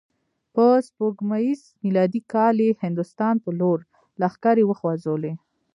په 0.53 0.65
سپوږمیز 0.87 1.61
میلادي 1.83 2.21
کال 2.33 2.55
یې 2.65 2.71
هندوستان 2.83 3.35
په 3.43 3.49
لور 3.59 3.79
لښکرې 4.21 4.63
وخوزولې. 4.67 5.33